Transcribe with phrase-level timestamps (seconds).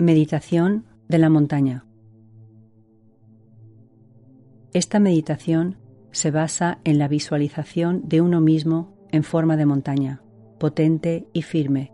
[0.00, 1.84] Meditación de la montaña.
[4.72, 5.76] Esta meditación
[6.12, 10.22] se basa en la visualización de uno mismo en forma de montaña,
[10.60, 11.90] potente y firme,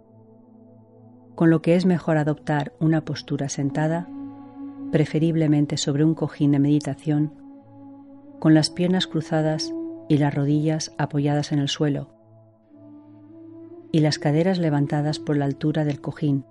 [1.34, 4.06] con lo que es mejor adoptar una postura sentada,
[4.92, 7.32] preferiblemente sobre un cojín de meditación,
[8.38, 9.72] con las piernas cruzadas
[10.10, 12.10] y las rodillas apoyadas en el suelo,
[13.92, 16.44] y las caderas levantadas por la altura del cojín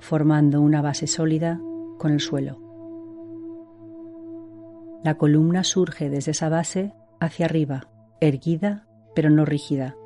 [0.00, 1.60] formando una base sólida
[1.98, 2.60] con el suelo.
[5.02, 7.88] La columna surge desde esa base hacia arriba,
[8.20, 9.96] erguida pero no rígida,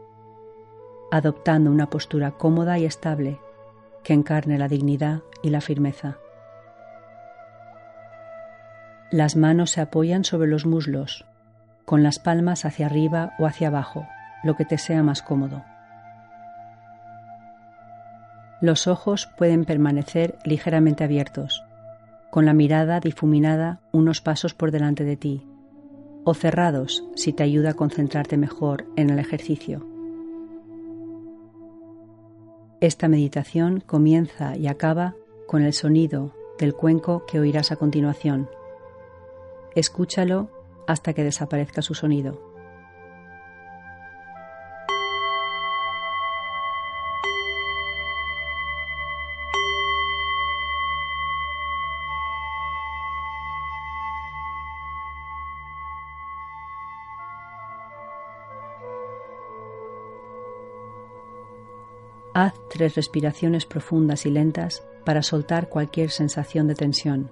[1.10, 3.40] adoptando una postura cómoda y estable
[4.02, 6.18] que encarne la dignidad y la firmeza.
[9.10, 11.24] Las manos se apoyan sobre los muslos,
[11.84, 14.06] con las palmas hacia arriba o hacia abajo,
[14.44, 15.64] lo que te sea más cómodo.
[18.60, 21.62] Los ojos pueden permanecer ligeramente abiertos,
[22.30, 25.46] con la mirada difuminada unos pasos por delante de ti,
[26.24, 29.86] o cerrados si te ayuda a concentrarte mejor en el ejercicio.
[32.80, 35.14] Esta meditación comienza y acaba
[35.46, 38.48] con el sonido del cuenco que oirás a continuación.
[39.76, 40.50] Escúchalo
[40.88, 42.47] hasta que desaparezca su sonido.
[62.68, 67.30] Tres respiraciones profundas y lentas para soltar cualquier sensación de tensión.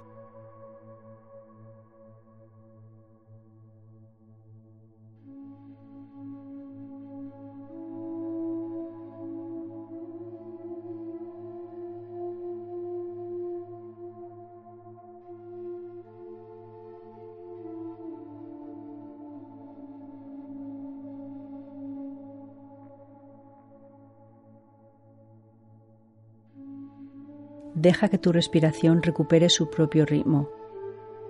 [27.76, 30.48] Deja que tu respiración recupere su propio ritmo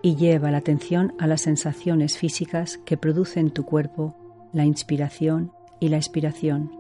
[0.01, 4.15] y lleva la atención a las sensaciones físicas que produce en tu cuerpo
[4.53, 6.71] la inspiración y la expiración,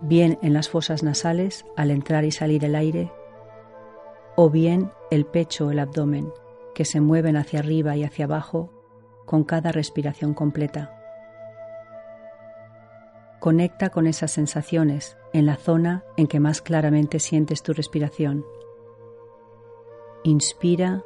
[0.00, 3.10] bien en las fosas nasales al entrar y salir el aire,
[4.36, 6.32] o bien el pecho o el abdomen,
[6.76, 8.72] que se mueven hacia arriba y hacia abajo
[9.26, 10.94] con cada respiración completa.
[13.40, 18.44] Conecta con esas sensaciones en la zona en que más claramente sientes tu respiración.
[20.24, 21.02] Inspira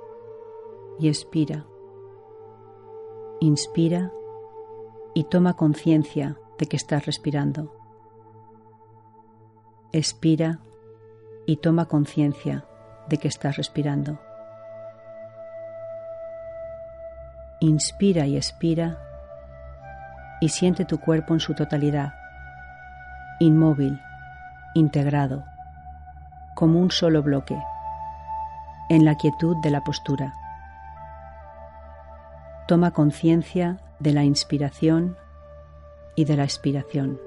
[0.99, 1.66] y expira.
[3.41, 4.12] Inspira
[5.15, 7.75] y toma conciencia de que estás respirando.
[9.93, 10.61] Expira
[11.47, 12.65] y toma conciencia
[13.09, 14.19] de que estás respirando.
[17.61, 18.99] Inspira y expira
[20.41, 22.15] y siente tu cuerpo en su totalidad
[23.38, 24.00] inmóvil,
[24.75, 25.44] integrado,
[26.55, 27.59] como un solo bloque,
[28.88, 30.34] en la quietud de la postura.
[32.69, 35.16] Toma conciencia de la inspiración
[36.16, 37.19] y de la expiración.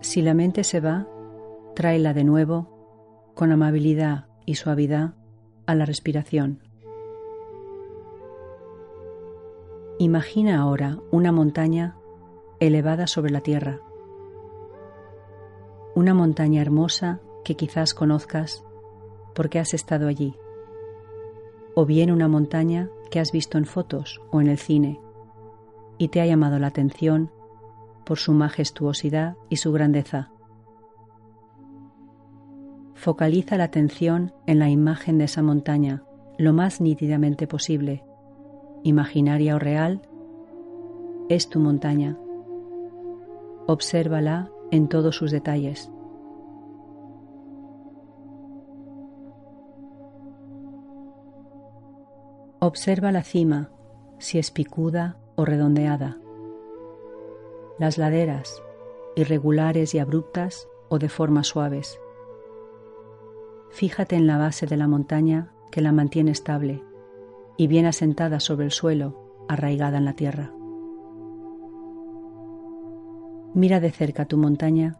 [0.00, 1.06] Si la mente se va,
[1.74, 5.14] tráela de nuevo con amabilidad y suavidad
[5.66, 6.60] a la respiración.
[9.98, 11.96] Imagina ahora una montaña
[12.66, 13.80] elevada sobre la tierra,
[15.94, 18.64] una montaña hermosa que quizás conozcas
[19.34, 20.34] porque has estado allí,
[21.74, 25.00] o bien una montaña que has visto en fotos o en el cine
[25.98, 27.30] y te ha llamado la atención
[28.04, 30.30] por su majestuosidad y su grandeza.
[32.94, 36.04] Focaliza la atención en la imagen de esa montaña
[36.38, 38.04] lo más nítidamente posible
[38.84, 40.02] imaginaria o real,
[41.28, 42.16] es tu montaña.
[43.66, 45.90] Obsérvala en todos sus detalles.
[52.60, 53.70] Observa la cima,
[54.18, 56.16] si es picuda o redondeada,
[57.78, 58.62] las laderas,
[59.16, 62.00] irregulares y abruptas o de formas suaves.
[63.70, 66.82] Fíjate en la base de la montaña que la mantiene estable
[67.58, 70.53] y bien asentada sobre el suelo, arraigada en la tierra.
[73.54, 74.96] Mira de cerca tu montaña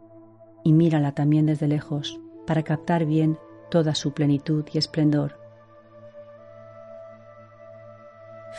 [0.63, 3.37] y mírala también desde lejos para captar bien
[3.69, 5.37] toda su plenitud y esplendor.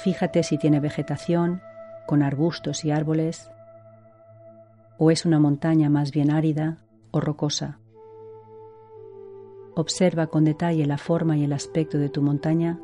[0.02, 1.62] Fíjate si tiene vegetación
[2.06, 3.50] con arbustos y árboles
[4.98, 6.76] o es una montaña más bien árida
[7.10, 7.78] o rocosa.
[9.74, 12.78] Observa con detalle la forma y el aspecto de tu montaña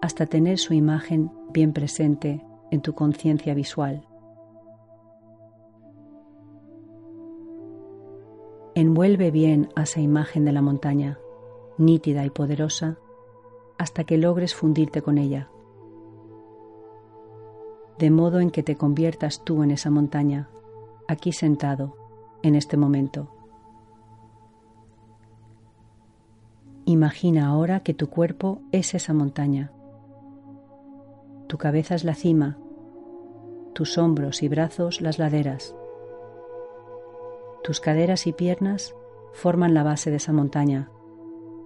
[0.00, 4.07] hasta tener su imagen bien presente en tu conciencia visual.
[8.78, 11.18] Envuelve bien a esa imagen de la montaña,
[11.78, 12.96] nítida y poderosa,
[13.76, 15.50] hasta que logres fundirte con ella,
[17.98, 20.48] de modo en que te conviertas tú en esa montaña,
[21.08, 21.96] aquí sentado,
[22.44, 23.26] en este momento.
[26.84, 29.72] Imagina ahora que tu cuerpo es esa montaña.
[31.48, 32.58] Tu cabeza es la cima,
[33.72, 35.74] tus hombros y brazos las laderas.
[37.68, 38.94] Tus caderas y piernas
[39.34, 40.90] forman la base de esa montaña,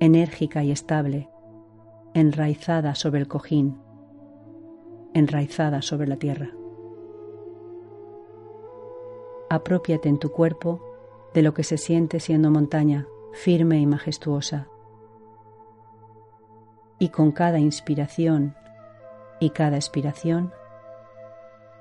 [0.01, 1.29] enérgica y estable,
[2.13, 3.79] enraizada sobre el cojín,
[5.15, 6.51] enraizada sobre la tierra.
[9.49, 10.83] Apropiate en tu cuerpo
[11.35, 14.67] de lo que se siente siendo montaña, firme y majestuosa
[16.99, 18.57] y con cada inspiración
[19.39, 20.53] y cada expiración,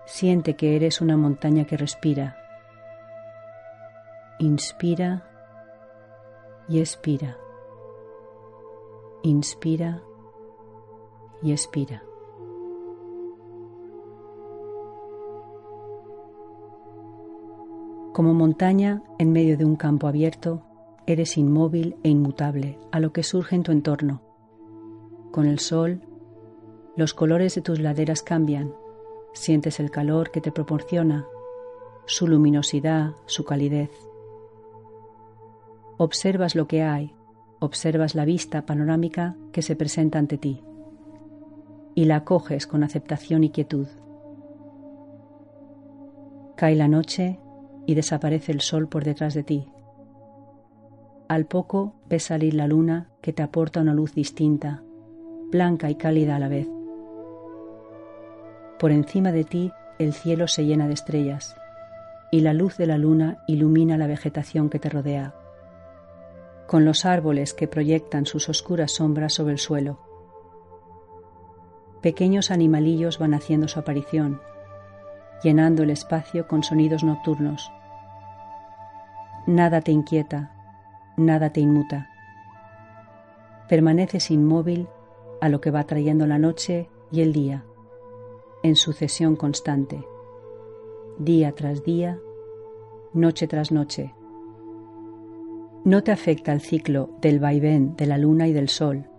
[0.06, 2.41] siente que eres una montaña que respira.
[4.42, 5.24] Inspira
[6.68, 7.38] y expira.
[9.22, 10.02] Inspira
[11.44, 12.04] y expira.
[18.14, 20.64] Como montaña en medio de un campo abierto,
[21.06, 24.24] eres inmóvil e inmutable a lo que surge en tu entorno
[25.32, 26.02] con el sol,
[26.98, 28.74] los colores de tus laderas cambian,
[29.34, 31.26] sientes el calor que te proporciona,
[32.06, 34.11] su luminosidad, su calidez.
[36.03, 37.13] Observas lo que hay,
[37.59, 40.63] observas la vista panorámica que se presenta ante ti
[41.94, 43.86] y la acoges con aceptación y quietud.
[46.56, 47.39] Cae la noche
[47.86, 49.68] y desaparece el sol por detrás de ti.
[51.27, 54.81] Al poco ves salir la luna que te aporta una luz distinta,
[55.51, 56.68] blanca y cálida a la vez.
[58.80, 61.56] Por encima de ti el cielo se llena de estrellas
[62.31, 65.36] y la luz de la luna ilumina la vegetación que te rodea,
[66.72, 70.00] con los árboles que proyectan sus oscuras sombras sobre el suelo.
[72.00, 74.40] Pequeños animalillos van haciendo su aparición,
[75.44, 77.70] llenando el espacio con sonidos nocturnos.
[79.48, 80.56] Nada te inquieta,
[81.18, 82.10] nada te inmuta.
[83.68, 84.88] Permaneces inmóvil
[85.42, 87.66] a lo que va trayendo la noche y el día,
[88.64, 90.06] en sucesión constante,
[91.20, 92.18] día tras día,
[93.12, 94.16] noche tras noche.
[95.83, 99.10] No te afecta el ciclo del vaivén de la luna y del sol,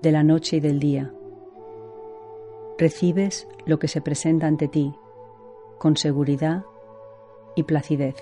[0.00, 1.12] de la noche y del día.
[2.78, 4.94] Recibes lo que se presenta ante ti
[5.78, 6.64] con seguridad
[7.54, 8.16] y placidez.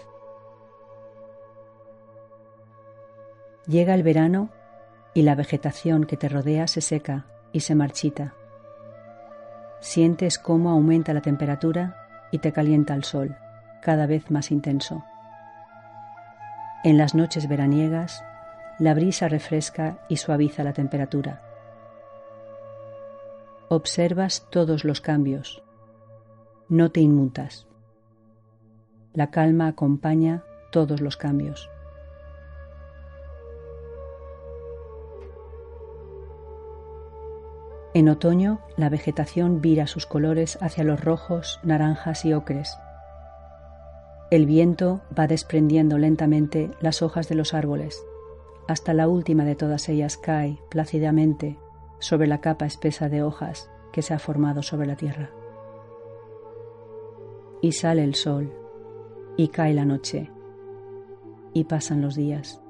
[3.68, 4.50] Llega el verano
[5.14, 8.34] y la vegetación que te rodea se seca y se marchita.
[9.80, 11.96] Sientes cómo aumenta la temperatura
[12.32, 13.36] y te calienta el sol,
[13.82, 15.04] cada vez más intenso.
[16.84, 18.22] En las noches veraniegas,
[18.78, 21.40] la brisa refresca y suaviza la temperatura.
[23.70, 25.62] Observas todos los cambios.
[26.68, 27.66] No te inmutas.
[29.14, 31.70] La calma acompaña todos los cambios.
[37.94, 42.76] En otoño, la vegetación vira sus colores hacia los rojos, naranjas y ocres.
[44.30, 48.04] El viento va desprendiendo lentamente las hojas de los árboles,
[48.66, 51.58] hasta la última de todas ellas cae plácidamente
[51.98, 55.30] sobre la capa espesa de hojas que se ha formado sobre la tierra.
[57.60, 58.52] Y sale el sol,
[59.36, 60.30] y cae la noche,
[61.52, 62.60] y pasan los días.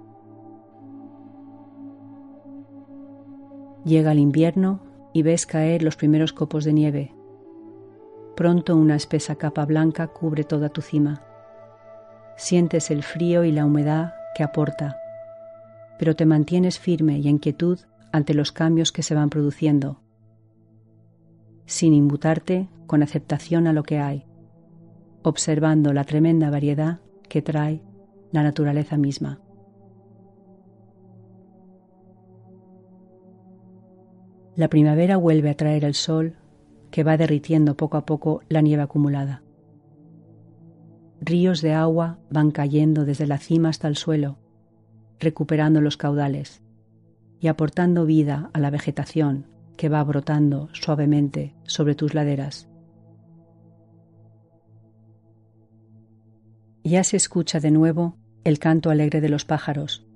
[3.85, 4.81] Llega el invierno
[5.13, 7.15] y ves caer los primeros copos de nieve.
[8.35, 11.23] Pronto una espesa capa blanca cubre toda tu cima.
[12.37, 14.99] Sientes el frío y la humedad que aporta,
[15.99, 17.79] pero te mantienes firme y en quietud
[18.13, 20.01] ante los cambios que se van produciendo,
[21.67, 24.27] sin inmutarte con aceptación a lo que hay,
[25.23, 27.83] observando la tremenda variedad que trae
[28.33, 29.41] la naturaleza misma.
[34.57, 36.37] La primavera vuelve a traer el sol
[36.91, 39.44] que va derritiendo poco a poco la nieve acumulada.
[41.27, 44.37] Ríos de agua van cayendo desde la cima hasta el suelo,
[45.19, 46.61] recuperando los caudales
[47.41, 49.47] y aportando vida a la vegetación
[49.79, 52.69] que va brotando suavemente sobre tus laderas.
[56.83, 60.07] Ya se escucha de nuevo el canto alegre de los pájaros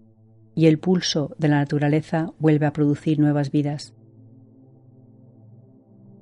[0.54, 3.94] y el pulso de la naturaleza vuelve a producir nuevas vidas.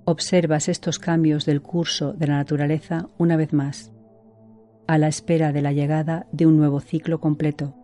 [0.05, 3.93] Observas estos cambios del curso de la naturaleza una vez más,
[4.87, 7.75] a la espera de la llegada de un nuevo ciclo completo,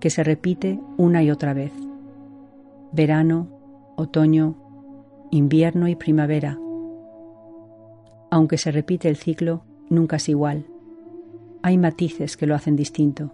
[0.00, 1.72] que se repite una y otra vez.
[2.92, 3.48] Verano,
[3.96, 4.56] otoño,
[5.30, 6.58] invierno y primavera.
[8.30, 10.66] Aunque se repite el ciclo, nunca es igual.
[11.62, 13.32] Hay matices que lo hacen distinto.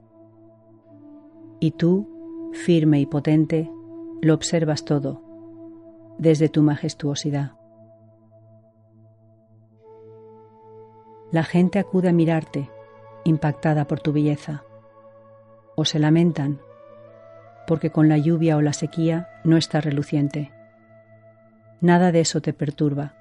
[1.58, 3.70] Y tú, firme y potente,
[4.20, 5.22] lo observas todo,
[6.18, 7.52] desde tu majestuosidad.
[11.32, 12.68] La gente acude a mirarte,
[13.24, 14.62] impactada por tu belleza,
[15.76, 16.60] o se lamentan
[17.70, 20.50] porque con la lluvia o la sequía no estás reluciente.
[21.80, 23.14] Nada de eso te perturba.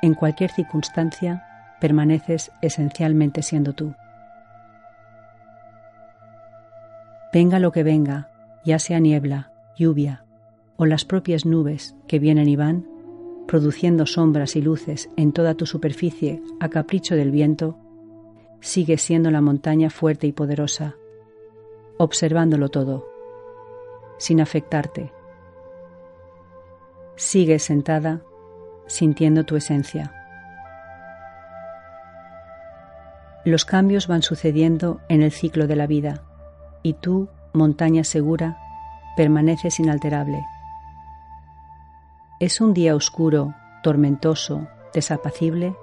[0.00, 1.44] En cualquier circunstancia
[1.82, 3.94] permaneces esencialmente siendo tú.
[7.30, 8.30] Venga lo que venga,
[8.64, 10.24] ya sea niebla, lluvia
[10.78, 12.88] o las propias nubes que vienen y van,
[13.46, 17.76] produciendo sombras y luces en toda tu superficie a capricho del viento,
[18.60, 20.96] sigue siendo la montaña fuerte y poderosa,
[21.98, 23.06] observándolo todo,
[24.18, 25.12] sin afectarte.
[27.16, 28.22] Sigue sentada,
[28.86, 30.14] sintiendo tu esencia.
[33.44, 36.22] Los cambios van sucediendo en el ciclo de la vida
[36.82, 38.58] y tú, montaña segura,
[39.16, 40.44] permaneces inalterable
[42.40, 45.76] ¿Es un día oscuro, tormentoso, desapacible?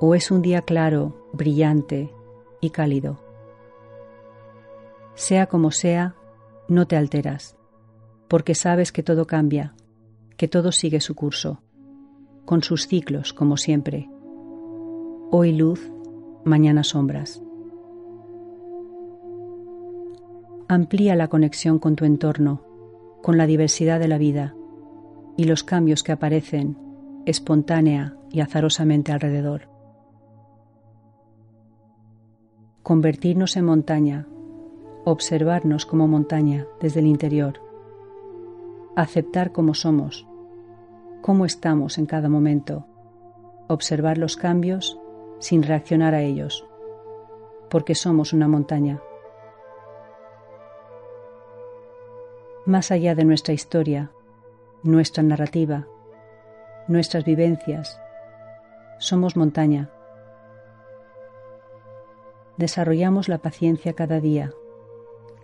[0.00, 2.12] ¿O es un día claro, brillante
[2.60, 3.20] y cálido?
[5.14, 6.14] Sea como sea,
[6.68, 7.56] no te alteras,
[8.28, 9.74] porque sabes que todo cambia,
[10.36, 11.62] que todo sigue su curso,
[12.44, 14.08] con sus ciclos como siempre.
[15.30, 15.90] Hoy luz,
[16.44, 17.42] mañana sombras.
[20.68, 22.62] Amplía la conexión con tu entorno,
[23.22, 24.54] con la diversidad de la vida
[25.36, 26.78] y los cambios que aparecen
[27.26, 29.69] espontánea y azarosamente alrededor.
[32.82, 34.26] Convertirnos en montaña,
[35.04, 37.60] observarnos como montaña desde el interior,
[38.96, 40.26] aceptar cómo somos,
[41.20, 42.86] cómo estamos en cada momento,
[43.68, 44.98] observar los cambios
[45.40, 46.66] sin reaccionar a ellos,
[47.68, 49.00] porque somos una montaña.
[52.64, 54.10] Más allá de nuestra historia,
[54.82, 55.86] nuestra narrativa,
[56.88, 58.00] nuestras vivencias.
[58.98, 59.90] Somos montaña.
[62.60, 64.52] Desarrollamos la paciencia cada día,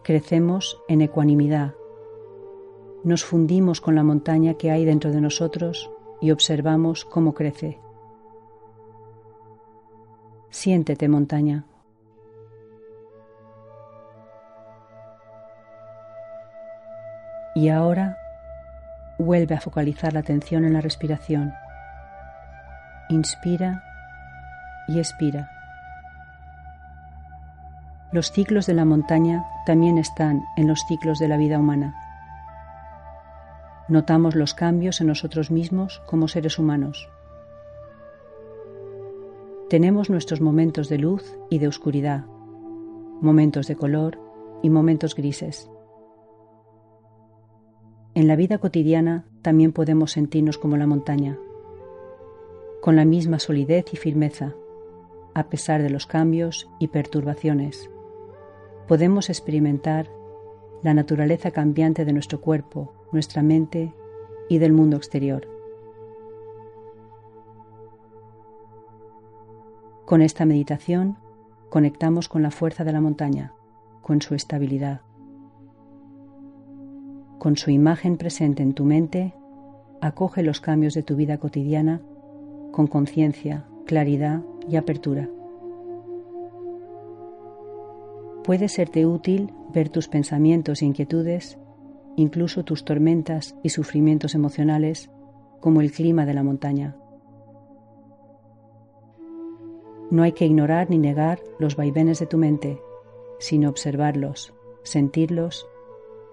[0.03, 1.75] crecemos en ecuanimidad,
[3.05, 7.81] nos fundimos con la montaña que hay dentro de nosotros y observamos cómo crece.
[10.51, 11.65] Siéntete montaña.
[17.55, 18.19] Y ahora
[19.19, 21.55] Vuelve a focalizar la atención en la respiración.
[23.09, 23.83] Inspira
[24.89, 25.56] y expira.
[28.17, 31.95] Los ciclos de la montaña también están en los ciclos de la vida humana.
[33.91, 37.11] Notamos los cambios en nosotros mismos como seres humanos.
[39.69, 42.25] Tenemos nuestros momentos de luz y de oscuridad,
[43.21, 44.19] momentos de color
[44.63, 45.71] y momentos grises.
[48.15, 51.37] En la vida cotidiana también podemos sentirnos como la montaña,
[52.81, 54.55] con la misma solidez y firmeza,
[55.35, 57.91] a pesar de los cambios y perturbaciones.
[58.87, 60.09] Podemos experimentar
[60.83, 63.95] la naturaleza cambiante de nuestro cuerpo, nuestra mente
[64.49, 65.49] y del mundo exterior.
[70.05, 71.19] Con esta meditación
[71.69, 73.55] conectamos con la fuerza de la montaña,
[74.03, 75.01] con su estabilidad
[77.47, 79.33] con su imagen presente en tu mente,
[80.01, 82.01] acoge los cambios de tu vida cotidiana
[82.73, 85.29] con conciencia, claridad y apertura.
[88.47, 91.59] Puede serte útil ver tus pensamientos e inquietudes,
[92.15, 95.11] incluso tus tormentas y sufrimientos emocionales,
[95.59, 96.97] como el clima de la montaña.
[100.13, 102.81] No hay que ignorar ni negar los vaivenes de tu mente,
[103.41, 105.67] sino observarlos, sentirlos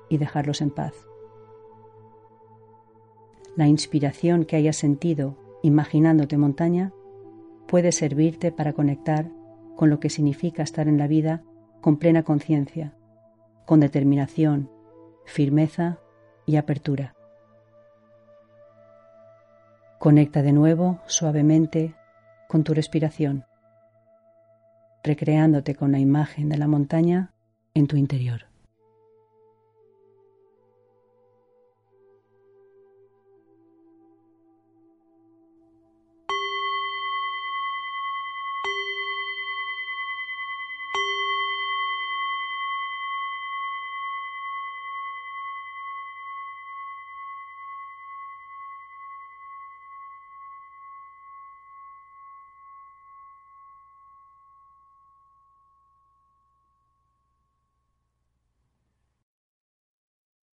[0.08, 0.93] y dejarlos en paz.
[3.55, 6.93] La inspiración que hayas sentido imaginándote montaña
[7.67, 9.32] puede servirte para conectar
[9.75, 11.43] con lo que significa estar en la vida
[11.83, 12.93] con plena conciencia,
[13.65, 14.71] con determinación,
[15.25, 15.99] firmeza
[16.45, 17.13] y apertura.
[19.99, 21.93] Conecta de nuevo suavemente
[22.47, 23.43] con tu respiración,
[25.03, 27.33] recreándote con la imagen de la montaña
[27.73, 28.52] en tu interior.